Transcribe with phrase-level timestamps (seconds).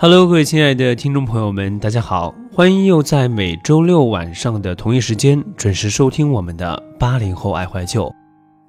[0.00, 8.08] Hello，各位亲爱的听众朋友们，大家好，欢迎又在每周六晚上的同一时间准时收听我们的八零后爱怀旧。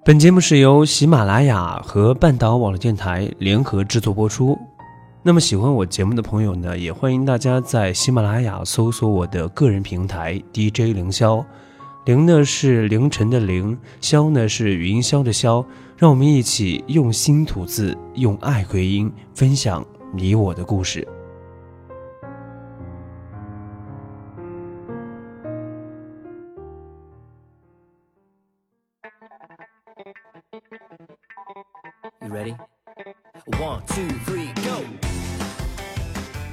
[0.04, 4.58] 本节目是由喜马拉雅和半岛网络电台联合制作播出。
[5.22, 11.46] 那么喜欢我节目的朋友呢，也欢迎大家在喜马拉雅搜索我的个人平台 DJ 凌霄，
[12.06, 15.64] 凌呢是凌晨的凌，霄呢是语音霄的霄，
[15.96, 21.08] 让我们一起用心吐字，用爱回音，分享你我的故事。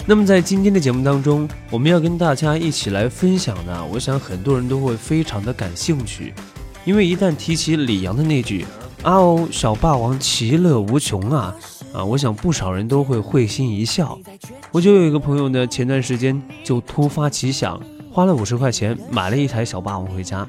[0.09, 6.33] 那么在今天的节目当中，我们要跟大家一起来分享的，我想很多人都会非常的感兴趣，
[6.84, 8.65] 因为一旦提起李阳的那句
[9.03, 11.53] “啊哦，小霸王其乐无穷啊”，
[11.92, 14.17] 啊，我想不少人都会会心一笑。
[14.70, 17.81] 我就有一个朋友呢，前段时间就突发奇想，
[18.12, 20.47] 花了五十块钱买了一台小霸王回家，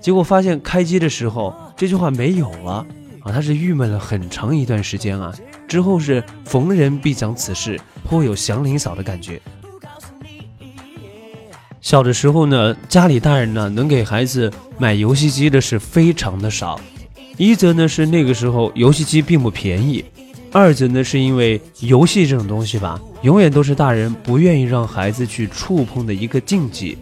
[0.00, 2.86] 结果发现开机的时候这句话没有了。
[3.20, 5.34] 啊，他是郁闷了很长一段时间啊，
[5.76, 9.38] 之后是逢人必讲此事，颇有祥林嫂的感觉。
[11.82, 16.80] 小的时候呢，家里大人呢能给孩子买游戏机的是非常的少，
[17.36, 20.02] 一则呢是那个时候游戏机并不便宜，
[20.50, 26.96] 二则呢是因为游戏这种东西吧，永远都是大人不愿意让孩子去触碰的一个禁忌。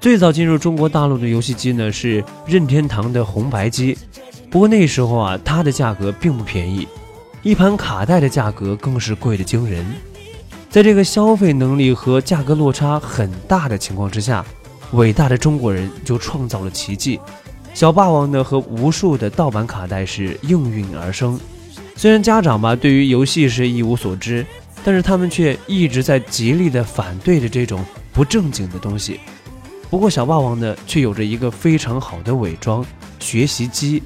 [0.00, 3.98] 最早进入中国大陆的游戏机呢是任天堂的红白机。
[4.48, 6.88] 不过那时候啊，它的价格并不便宜，
[7.46, 9.86] 一盘卡带的价格更是贵得惊人。
[10.68, 14.44] 在这个消费能力和价格落差很大的情况之下，
[14.94, 17.20] 伟大的中国人就创造了奇迹。
[17.72, 21.38] 小霸王呢和无数的盗版卡带是应运而生。
[21.94, 24.44] 虽然家长吧对于游戏是一无所知，
[24.82, 29.20] 但是他们却一直在极力的反对着这种不正经的东西。
[29.88, 32.84] 不过小霸王呢却有着一个非常好的伪装——
[33.20, 34.02] 学习机。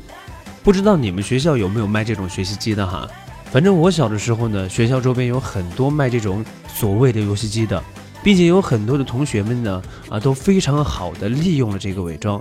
[0.63, 3.09] 不知道你们学校有没有卖这种学习机的哈？
[3.53, 7.83] 反正我小的时候呢，学校周边有很多卖这种所谓的游戏机的，
[8.23, 12.41] 并且有很多的同学们呢，啊，都非常好的利用了这个伪装。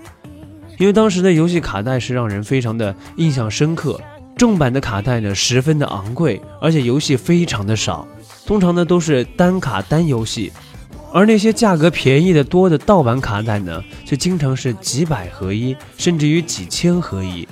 [0.77, 3.99] 因为当时的游戏卡带是让人非常的印象深刻，
[4.37, 8.07] 正版的卡带呢十分的昂贵，而且游戏非常的少，
[8.45, 10.53] 通常呢都是单卡单游戏，
[11.11, 17.47] 而那些价格便宜的多的盗版卡带呢，就经常是几百合一，甚至于几千合一。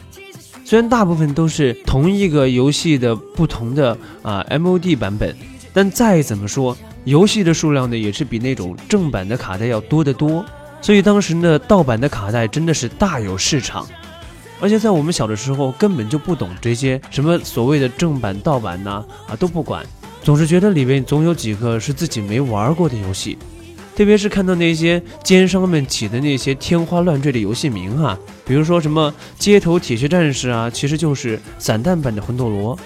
[0.70, 5.34] 虽然大部分都是同一个游戏的不同的啊 MOD 版本，
[5.72, 10.44] 但再怎么说，游戏的数量呢也是比那种正版的卡带要多得多。
[10.82, 13.88] 所以当时呢，盗版的卡带真的是大有市场。
[14.60, 19.86] 而且在我们小的时候，根本就不懂这些什么所谓的正版盗版呐啊都不管，
[20.22, 23.38] 总是觉得里面总有几个是自己没玩过的游戏。
[23.98, 28.16] 特别是看到那些奸商们起的那些天花乱坠的游戏名啊，
[28.46, 32.78] 比如说什么街头铁血战士啊，其实就是散弹版的魂斗罗；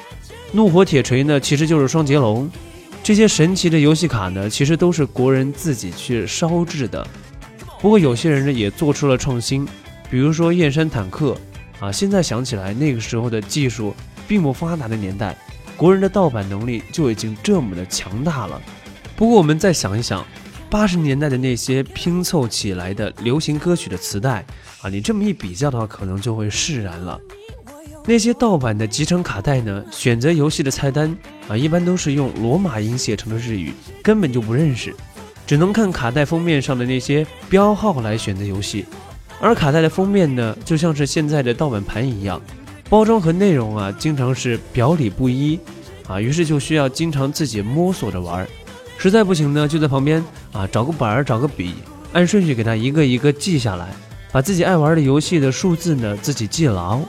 [0.53, 2.49] 怒火铁锤呢，其实就是双截龙。
[3.03, 7.05] 这些神奇的游戏卡呢，其实都是国人自己去烧制的。
[7.81, 9.67] 不过有些人呢，也做出了创新，
[10.09, 11.35] 比如说燕山坦克
[11.81, 11.91] 啊。
[11.91, 13.93] 现在想起来，那个时候的技术
[14.29, 15.35] 并不发达的年代，
[15.75, 18.61] 国人的盗版能力就已经这么的强大了。
[19.17, 20.25] 不过我们再想一想。
[20.71, 24.45] 八十年代的那些拼凑起来的流行歌曲的磁带
[24.81, 27.19] 啊，你这么一比较的话，可能就会释然了。
[28.05, 31.13] 那些盗版的集成卡带呢，选择游戏的菜单
[31.49, 34.95] 啊，一般都是用罗马音写成的日语，根本就不认识，
[35.45, 38.85] 只能看卡带封面上的那些标号来选择游戏。
[39.41, 42.41] 而卡带的封面呢，就像是现在的盗版盘一样，
[42.89, 45.59] 包装和内容啊，经常是表里不一
[46.07, 48.47] 啊，于是就需要经常自己摸索着玩。
[49.01, 50.23] 实在不行呢，就在旁边
[50.53, 51.73] 啊，找个本儿，找个笔，
[52.13, 53.87] 按顺序给他一个一个记下来，
[54.31, 56.99] 把自己爱玩的游戏的数字呢自己记牢。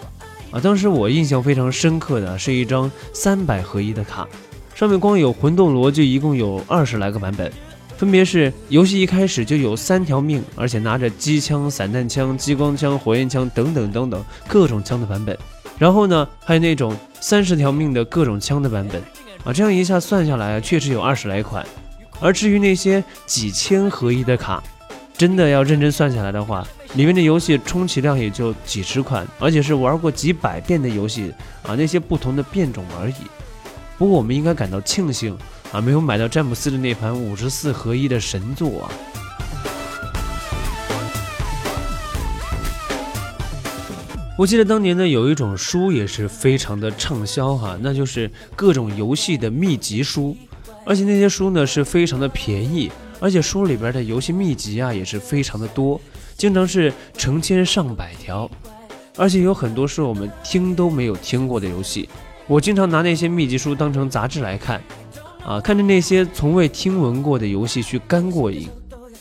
[0.51, 4.27] 啊，当时我印象非常深刻的是一张三百合一的卡，
[4.75, 7.53] 上面光有魂斗罗就一共有二十来个版本，
[7.99, 15.37] 分别是游戏一开始就有三条命，而且拿着机枪、散弹枪、激光枪、火焰枪等等等等各种枪的版本，
[15.77, 19.03] 然后呢还有那种三十条命的各种枪的版本。
[19.45, 21.67] 啊，这样一下算下来，确实有二十来款。
[22.23, 24.63] 而至于那些几千合一的卡，
[25.19, 26.65] 真的要认真算下来的话，
[26.95, 31.35] 里面的游戏充其量也就几十款，而且是玩过几百遍的游戏
[31.65, 33.15] 啊，那些不同的变种而已。
[33.99, 35.37] 不过我们应该感到庆幸
[35.73, 38.91] 啊，没有买到詹姆斯的那盘五十四合一的神作啊。
[44.39, 50.37] 我记得当年呢，有一种书也是非常的畅销哈，那就是各种游戏的秘籍书。
[50.85, 52.91] 而且那些书呢是非常的便宜，
[53.21, 56.01] 而且书里边的游戏秘籍啊也是非常的多，
[56.37, 58.51] 经常是成千上百条，
[59.17, 62.09] 而且有很多是我们听都没有听过的游戏。
[62.49, 64.83] 我经常拿那些秘籍书当成杂志来看，
[65.47, 68.69] 啊，看着那些从未听闻过的游戏去干过瘾。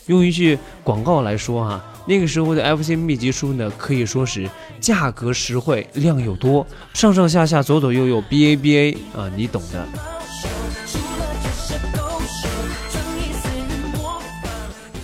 [0.06, 4.50] 用一句广告来说哈，那个时候的 FC 秘籍书呢可以说是
[4.80, 9.86] 价格实惠，量又多，上上下下左左右右 BA BA 啊，你懂的。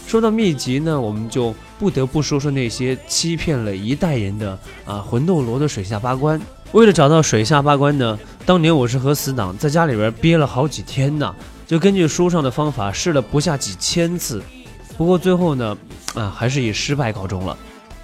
[0.08, 6.40] 说到秘籍呢，我们就不得不说说那些欺骗了一代人的啊魂斗罗的水下八关。
[6.72, 14.42] 为了找到水下八关呢，当年我是和死党在家里边憋了好几天呢，就根据书上的方法试了不下几千次。
[14.96, 15.76] 不过最后呢，
[16.14, 17.54] 啊还是以失败告终了。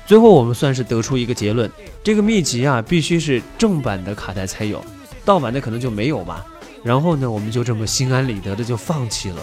[0.05, 1.71] 最后我们算是得出一个结论：
[2.03, 4.85] 这个秘籍啊必须是正版的卡带才有，
[5.25, 6.45] 盗版的可能就没有吧。
[6.83, 9.39] 然后呢，我们就这么心安理得的就放弃了。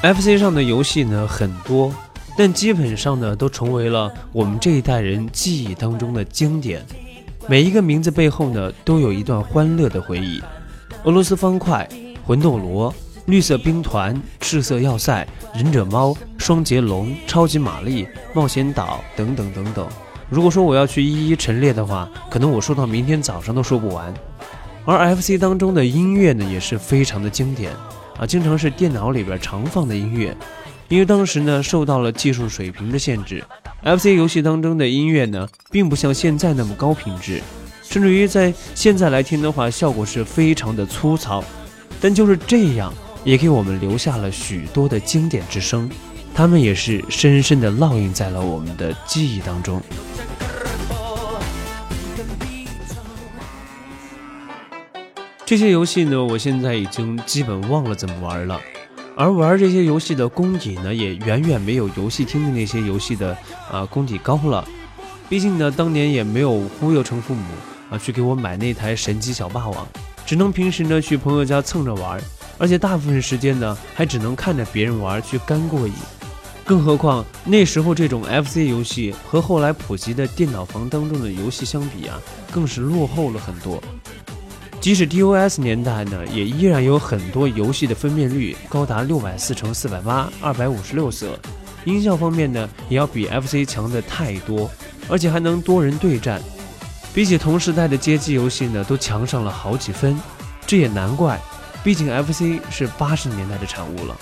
[0.00, 1.92] FC 上的游戏呢很多，
[2.36, 6.86] 但基本上呢都成为了我们这一代人记忆当中的经典。
[7.48, 10.40] 每一个名字背后呢都有一段欢乐的回忆。
[11.02, 11.88] 俄罗斯方块、
[12.24, 12.94] 魂斗罗、
[13.26, 19.84] 绿色兵团、赤色要塞、忍者猫、双截龙、超级玛丽、冒险岛等等等等。
[20.30, 24.14] 如果说我要去一一陈列的话，可能我说到明天早上都说不完。
[24.84, 27.72] 而 FC 当中的音乐呢也是非常的经典。
[28.18, 30.36] 啊，经常是电脑里边常放的音乐，
[30.88, 33.44] 因为当时呢受到了技术水平的限制
[33.84, 37.40] ，FC 游戏当中的音乐呢并不像现在那么高品质，
[37.82, 41.42] 甚至于在现在来听的话，效果是非常的粗糙。
[42.00, 42.92] 但就是这样，
[43.24, 45.88] 也给我们留下了许多的经典之声，
[46.34, 49.80] 他们也是深深的烙印在了我们的记忆当中。
[55.48, 58.60] 这些游戏呢，我现在已经基本忘了怎么玩了，
[59.16, 63.34] 而玩这些游戏的功底呢，也远远没有游戏厅的那些游戏的
[63.72, 64.62] 啊功底高了。
[65.26, 67.46] 毕竟呢，当年也没有忽悠成父母
[67.90, 69.88] 啊去给我买那台神机小霸王，
[70.26, 72.20] 只能平时呢去朋友家蹭着玩，
[72.58, 75.94] 而且大部分时间呢还只能看着别人玩去干过瘾。
[76.62, 82.20] 更何况那时候这种 FC 游戏和后来普及的电脑房当中的游戏相比啊，
[82.52, 83.82] 更是落后了很多。
[84.80, 91.38] 即使 DOS 年代呢，也依然有很多游戏的分辨率高达六百四乘四百八，二百五十六色。
[91.84, 94.70] 音效方面呢，也要比 FC 强的太多，
[95.08, 96.40] 而且还能多人对战，
[97.12, 100.18] 比起同时代的街机游戏呢，都强上了好几分。
[100.66, 101.40] 这也难怪，
[101.82, 104.16] 毕竟 FC 是八十年代的产物了。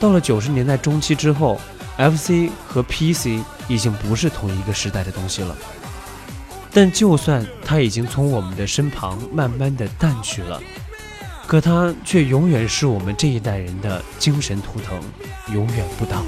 [0.00, 1.60] 到了九十年代中期之后
[1.98, 5.56] ，FC 和 PC 已经不是同一个时代的东西了。
[6.74, 10.58] 但就算他已经从我们的身旁慢慢的淡去了，
[11.46, 14.98] 可他却永远是我们这一代人的精神图腾，
[15.54, 16.22] 永远不倒。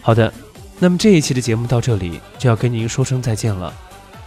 [0.00, 0.32] 好的。
[0.80, 3.74] 那么这一期的节目到这里就要跟您说声再见了。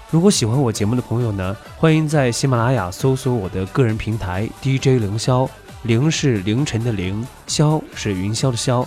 [0.10, 5.48] 如果喜欢我节目的朋友呢，欢迎在喜马拉雅搜索我的个人平台 DJ 凌霄，
[5.84, 8.86] 凌是凌晨的凌，霄是云霄的霄。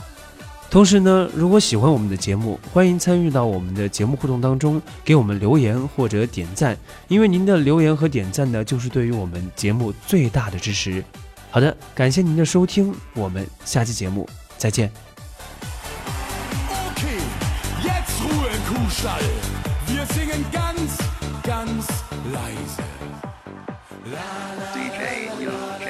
[0.71, 6.76] 同时呢，如果喜欢我们的节目，欢迎参与到我们的节目互动当中，给我们留言或者点赞，
[7.09, 11.02] 因为您的留言和点赞呢，就是对于我们节目最大的支持。
[11.50, 14.28] 好的，感谢您的收听，我们下期节目
[14.59, 15.03] 再见。
[18.94, 19.20] Kuhstall.
[19.86, 20.98] Wir singen ganz,
[21.42, 21.86] ganz
[22.32, 22.82] leise.
[24.04, 24.18] La,
[24.58, 25.83] la, DJ, DJ,